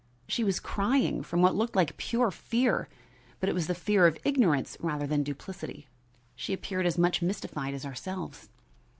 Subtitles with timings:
[0.27, 2.89] She was crying, from what looked like pure fear;
[3.39, 5.85] but it was the fear of ignorance rather than duplicity;
[6.35, 8.49] she appeared as much mystified as ourselves.